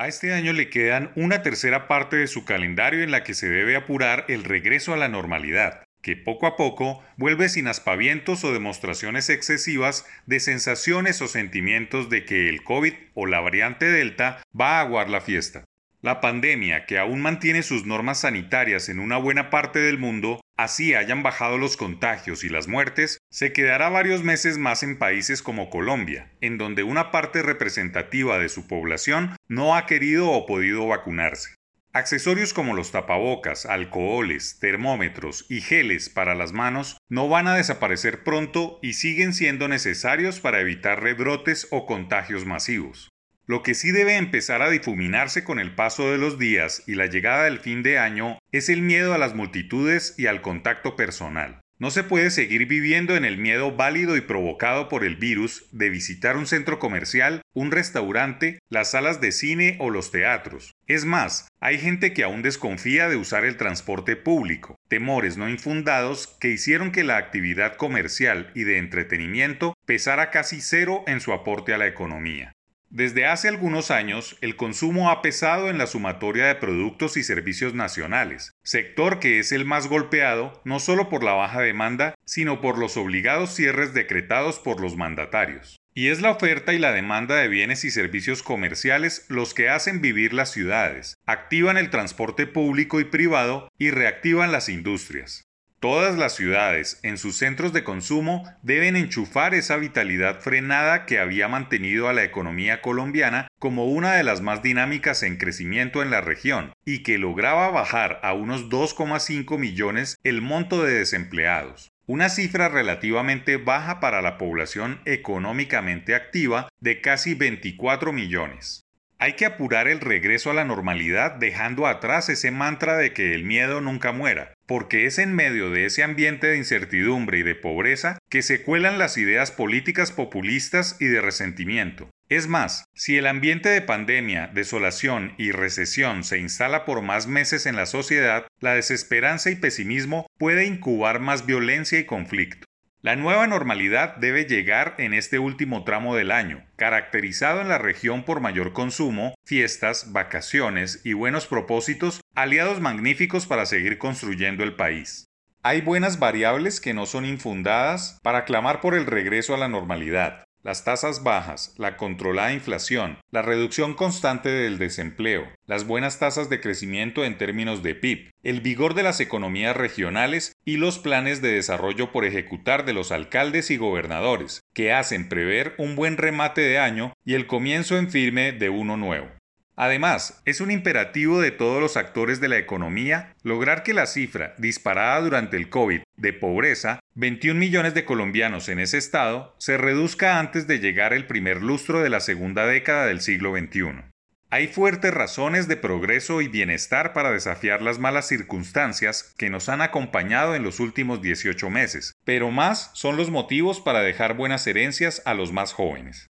A 0.00 0.08
este 0.08 0.32
año 0.32 0.54
le 0.54 0.70
quedan 0.70 1.12
una 1.14 1.42
tercera 1.42 1.86
parte 1.86 2.16
de 2.16 2.26
su 2.26 2.46
calendario 2.46 3.02
en 3.02 3.10
la 3.10 3.22
que 3.22 3.34
se 3.34 3.50
debe 3.50 3.76
apurar 3.76 4.24
el 4.28 4.44
regreso 4.44 4.94
a 4.94 4.96
la 4.96 5.08
normalidad, 5.08 5.84
que 6.00 6.16
poco 6.16 6.46
a 6.46 6.56
poco 6.56 7.04
vuelve 7.18 7.50
sin 7.50 7.68
aspavientos 7.68 8.42
o 8.42 8.54
demostraciones 8.54 9.28
excesivas 9.28 10.06
de 10.24 10.40
sensaciones 10.40 11.20
o 11.20 11.28
sentimientos 11.28 12.08
de 12.08 12.24
que 12.24 12.48
el 12.48 12.64
COVID 12.64 12.94
o 13.12 13.26
la 13.26 13.40
variante 13.40 13.84
Delta 13.92 14.42
va 14.58 14.78
a 14.78 14.80
aguar 14.80 15.10
la 15.10 15.20
fiesta. 15.20 15.66
La 16.02 16.22
pandemia, 16.22 16.86
que 16.86 16.98
aún 16.98 17.20
mantiene 17.20 17.62
sus 17.62 17.84
normas 17.84 18.20
sanitarias 18.20 18.88
en 18.88 19.00
una 19.00 19.18
buena 19.18 19.50
parte 19.50 19.80
del 19.80 19.98
mundo, 19.98 20.40
así 20.56 20.94
hayan 20.94 21.22
bajado 21.22 21.58
los 21.58 21.76
contagios 21.76 22.42
y 22.42 22.48
las 22.48 22.68
muertes, 22.68 23.18
se 23.30 23.52
quedará 23.52 23.90
varios 23.90 24.22
meses 24.24 24.56
más 24.56 24.82
en 24.82 24.98
países 24.98 25.42
como 25.42 25.68
Colombia, 25.68 26.32
en 26.40 26.56
donde 26.56 26.84
una 26.84 27.10
parte 27.10 27.42
representativa 27.42 28.38
de 28.38 28.48
su 28.48 28.66
población 28.66 29.36
no 29.46 29.76
ha 29.76 29.84
querido 29.84 30.30
o 30.30 30.46
podido 30.46 30.86
vacunarse. 30.86 31.54
Accesorios 31.92 32.54
como 32.54 32.72
los 32.72 32.92
tapabocas, 32.92 33.66
alcoholes, 33.66 34.58
termómetros 34.58 35.44
y 35.50 35.60
geles 35.60 36.08
para 36.08 36.34
las 36.34 36.52
manos 36.52 36.96
no 37.10 37.28
van 37.28 37.46
a 37.46 37.56
desaparecer 37.56 38.24
pronto 38.24 38.78
y 38.80 38.94
siguen 38.94 39.34
siendo 39.34 39.68
necesarios 39.68 40.40
para 40.40 40.60
evitar 40.60 41.02
rebrotes 41.02 41.68
o 41.70 41.84
contagios 41.84 42.46
masivos. 42.46 43.09
Lo 43.50 43.64
que 43.64 43.74
sí 43.74 43.90
debe 43.90 44.16
empezar 44.16 44.62
a 44.62 44.70
difuminarse 44.70 45.42
con 45.42 45.58
el 45.58 45.74
paso 45.74 46.12
de 46.12 46.18
los 46.18 46.38
días 46.38 46.84
y 46.86 46.94
la 46.94 47.06
llegada 47.06 47.42
del 47.42 47.58
fin 47.58 47.82
de 47.82 47.98
año 47.98 48.38
es 48.52 48.68
el 48.68 48.80
miedo 48.80 49.12
a 49.12 49.18
las 49.18 49.34
multitudes 49.34 50.14
y 50.16 50.28
al 50.28 50.40
contacto 50.40 50.94
personal. 50.94 51.60
No 51.80 51.90
se 51.90 52.04
puede 52.04 52.30
seguir 52.30 52.66
viviendo 52.66 53.16
en 53.16 53.24
el 53.24 53.38
miedo 53.38 53.74
válido 53.74 54.16
y 54.16 54.20
provocado 54.20 54.88
por 54.88 55.04
el 55.04 55.16
virus 55.16 55.64
de 55.72 55.90
visitar 55.90 56.36
un 56.36 56.46
centro 56.46 56.78
comercial, 56.78 57.42
un 57.52 57.72
restaurante, 57.72 58.60
las 58.68 58.92
salas 58.92 59.20
de 59.20 59.32
cine 59.32 59.78
o 59.80 59.90
los 59.90 60.12
teatros. 60.12 60.70
Es 60.86 61.04
más, 61.04 61.48
hay 61.58 61.78
gente 61.78 62.12
que 62.12 62.22
aún 62.22 62.42
desconfía 62.42 63.08
de 63.08 63.16
usar 63.16 63.44
el 63.44 63.56
transporte 63.56 64.14
público, 64.14 64.76
temores 64.88 65.36
no 65.36 65.48
infundados 65.48 66.28
que 66.40 66.50
hicieron 66.50 66.92
que 66.92 67.02
la 67.02 67.16
actividad 67.16 67.74
comercial 67.74 68.52
y 68.54 68.62
de 68.62 68.78
entretenimiento 68.78 69.74
pesara 69.86 70.30
casi 70.30 70.60
cero 70.60 71.02
en 71.08 71.18
su 71.18 71.32
aporte 71.32 71.74
a 71.74 71.78
la 71.78 71.88
economía. 71.88 72.52
Desde 72.92 73.24
hace 73.24 73.46
algunos 73.46 73.92
años, 73.92 74.36
el 74.40 74.56
consumo 74.56 75.12
ha 75.12 75.22
pesado 75.22 75.70
en 75.70 75.78
la 75.78 75.86
sumatoria 75.86 76.46
de 76.46 76.56
productos 76.56 77.16
y 77.16 77.22
servicios 77.22 77.72
nacionales, 77.72 78.52
sector 78.64 79.20
que 79.20 79.38
es 79.38 79.52
el 79.52 79.64
más 79.64 79.86
golpeado 79.86 80.60
no 80.64 80.80
solo 80.80 81.08
por 81.08 81.22
la 81.22 81.34
baja 81.34 81.60
demanda, 81.60 82.16
sino 82.24 82.60
por 82.60 82.78
los 82.78 82.96
obligados 82.96 83.54
cierres 83.54 83.94
decretados 83.94 84.58
por 84.58 84.80
los 84.80 84.96
mandatarios. 84.96 85.76
Y 85.94 86.08
es 86.08 86.20
la 86.20 86.32
oferta 86.32 86.72
y 86.72 86.80
la 86.80 86.90
demanda 86.90 87.36
de 87.36 87.46
bienes 87.46 87.84
y 87.84 87.92
servicios 87.92 88.42
comerciales 88.42 89.24
los 89.28 89.54
que 89.54 89.68
hacen 89.68 90.00
vivir 90.00 90.32
las 90.32 90.50
ciudades, 90.50 91.16
activan 91.26 91.76
el 91.76 91.90
transporte 91.90 92.48
público 92.48 92.98
y 92.98 93.04
privado 93.04 93.68
y 93.78 93.92
reactivan 93.92 94.50
las 94.50 94.68
industrias. 94.68 95.44
Todas 95.80 96.18
las 96.18 96.34
ciudades, 96.36 97.00
en 97.02 97.16
sus 97.16 97.38
centros 97.38 97.72
de 97.72 97.84
consumo, 97.84 98.44
deben 98.60 98.96
enchufar 98.96 99.54
esa 99.54 99.78
vitalidad 99.78 100.40
frenada 100.40 101.06
que 101.06 101.18
había 101.18 101.48
mantenido 101.48 102.10
a 102.10 102.12
la 102.12 102.22
economía 102.22 102.82
colombiana 102.82 103.48
como 103.58 103.86
una 103.86 104.12
de 104.12 104.22
las 104.22 104.42
más 104.42 104.62
dinámicas 104.62 105.22
en 105.22 105.38
crecimiento 105.38 106.02
en 106.02 106.10
la 106.10 106.20
región 106.20 106.74
y 106.84 107.02
que 107.02 107.16
lograba 107.16 107.70
bajar 107.70 108.20
a 108.22 108.34
unos 108.34 108.68
2,5 108.68 109.56
millones 109.56 110.18
el 110.22 110.42
monto 110.42 110.84
de 110.84 110.92
desempleados, 110.92 111.92
una 112.04 112.28
cifra 112.28 112.68
relativamente 112.68 113.56
baja 113.56 114.00
para 114.00 114.20
la 114.20 114.36
población 114.36 115.00
económicamente 115.06 116.14
activa 116.14 116.68
de 116.80 117.00
casi 117.00 117.32
24 117.32 118.12
millones. 118.12 118.82
Hay 119.22 119.34
que 119.34 119.44
apurar 119.44 119.86
el 119.86 120.00
regreso 120.00 120.50
a 120.50 120.54
la 120.54 120.64
normalidad 120.64 121.32
dejando 121.32 121.86
atrás 121.86 122.30
ese 122.30 122.50
mantra 122.50 122.96
de 122.96 123.12
que 123.12 123.34
el 123.34 123.44
miedo 123.44 123.82
nunca 123.82 124.12
muera, 124.12 124.54
porque 124.64 125.04
es 125.04 125.18
en 125.18 125.34
medio 125.34 125.70
de 125.70 125.84
ese 125.84 126.02
ambiente 126.02 126.46
de 126.46 126.56
incertidumbre 126.56 127.38
y 127.38 127.42
de 127.42 127.54
pobreza 127.54 128.18
que 128.30 128.40
se 128.40 128.62
cuelan 128.62 128.98
las 128.98 129.18
ideas 129.18 129.50
políticas 129.50 130.10
populistas 130.10 130.96
y 131.00 131.04
de 131.04 131.20
resentimiento. 131.20 132.08
Es 132.30 132.46
más, 132.46 132.84
si 132.94 133.18
el 133.18 133.26
ambiente 133.26 133.68
de 133.68 133.82
pandemia, 133.82 134.46
desolación 134.54 135.34
y 135.36 135.50
recesión 135.50 136.24
se 136.24 136.38
instala 136.38 136.86
por 136.86 137.02
más 137.02 137.26
meses 137.26 137.66
en 137.66 137.76
la 137.76 137.84
sociedad, 137.84 138.46
la 138.58 138.74
desesperanza 138.74 139.50
y 139.50 139.56
pesimismo 139.56 140.26
puede 140.38 140.64
incubar 140.64 141.20
más 141.20 141.44
violencia 141.44 141.98
y 141.98 142.06
conflicto. 142.06 142.69
La 143.02 143.16
nueva 143.16 143.46
normalidad 143.46 144.16
debe 144.16 144.44
llegar 144.44 144.94
en 144.98 145.14
este 145.14 145.38
último 145.38 145.84
tramo 145.84 146.14
del 146.16 146.30
año, 146.30 146.66
caracterizado 146.76 147.62
en 147.62 147.68
la 147.70 147.78
región 147.78 148.24
por 148.24 148.40
mayor 148.40 148.74
consumo, 148.74 149.34
fiestas, 149.42 150.12
vacaciones 150.12 151.00
y 151.02 151.14
buenos 151.14 151.46
propósitos, 151.46 152.20
aliados 152.34 152.78
magníficos 152.80 153.46
para 153.46 153.64
seguir 153.64 153.96
construyendo 153.96 154.64
el 154.64 154.76
país. 154.76 155.24
Hay 155.62 155.80
buenas 155.80 156.18
variables 156.18 156.78
que 156.78 156.92
no 156.92 157.06
son 157.06 157.24
infundadas 157.24 158.18
para 158.22 158.44
clamar 158.44 158.82
por 158.82 158.94
el 158.94 159.06
regreso 159.06 159.54
a 159.54 159.58
la 159.58 159.68
normalidad. 159.68 160.44
Las 160.62 160.84
tasas 160.84 161.22
bajas, 161.22 161.74
la 161.78 161.96
controlada 161.96 162.52
inflación, 162.52 163.18
la 163.30 163.40
reducción 163.40 163.94
constante 163.94 164.50
del 164.50 164.76
desempleo, 164.76 165.48
las 165.64 165.86
buenas 165.86 166.18
tasas 166.18 166.50
de 166.50 166.60
crecimiento 166.60 167.24
en 167.24 167.38
términos 167.38 167.82
de 167.82 167.94
PIB, 167.94 168.30
el 168.42 168.60
vigor 168.60 168.92
de 168.92 169.02
las 169.02 169.20
economías 169.20 169.74
regionales 169.74 170.54
y 170.66 170.76
los 170.76 170.98
planes 170.98 171.40
de 171.40 171.52
desarrollo 171.52 172.12
por 172.12 172.26
ejecutar 172.26 172.84
de 172.84 172.92
los 172.92 173.10
alcaldes 173.10 173.70
y 173.70 173.78
gobernadores, 173.78 174.60
que 174.74 174.92
hacen 174.92 175.30
prever 175.30 175.74
un 175.78 175.96
buen 175.96 176.18
remate 176.18 176.60
de 176.60 176.78
año 176.78 177.14
y 177.24 177.34
el 177.34 177.46
comienzo 177.46 177.96
en 177.96 178.10
firme 178.10 178.52
de 178.52 178.68
uno 178.68 178.98
nuevo. 178.98 179.39
Además, 179.80 180.42
es 180.44 180.60
un 180.60 180.70
imperativo 180.70 181.40
de 181.40 181.52
todos 181.52 181.80
los 181.80 181.96
actores 181.96 182.38
de 182.38 182.48
la 182.48 182.58
economía 182.58 183.34
lograr 183.42 183.82
que 183.82 183.94
la 183.94 184.04
cifra, 184.04 184.54
disparada 184.58 185.18
durante 185.22 185.56
el 185.56 185.70
COVID, 185.70 186.02
de 186.18 186.32
pobreza, 186.34 187.00
21 187.14 187.58
millones 187.58 187.94
de 187.94 188.04
colombianos 188.04 188.68
en 188.68 188.78
ese 188.78 188.98
estado, 188.98 189.56
se 189.56 189.78
reduzca 189.78 190.38
antes 190.38 190.66
de 190.66 190.80
llegar 190.80 191.14
el 191.14 191.26
primer 191.26 191.62
lustro 191.62 192.02
de 192.02 192.10
la 192.10 192.20
segunda 192.20 192.66
década 192.66 193.06
del 193.06 193.22
siglo 193.22 193.56
XXI. 193.56 194.02
Hay 194.50 194.68
fuertes 194.68 195.14
razones 195.14 195.66
de 195.66 195.78
progreso 195.78 196.42
y 196.42 196.48
bienestar 196.48 197.14
para 197.14 197.30
desafiar 197.30 197.80
las 197.80 197.98
malas 197.98 198.28
circunstancias 198.28 199.32
que 199.38 199.48
nos 199.48 199.70
han 199.70 199.80
acompañado 199.80 200.54
en 200.54 200.62
los 200.62 200.78
últimos 200.78 201.22
18 201.22 201.70
meses, 201.70 202.12
pero 202.26 202.50
más 202.50 202.90
son 202.92 203.16
los 203.16 203.30
motivos 203.30 203.80
para 203.80 204.02
dejar 204.02 204.36
buenas 204.36 204.66
herencias 204.66 205.22
a 205.24 205.32
los 205.32 205.54
más 205.54 205.72
jóvenes. 205.72 206.29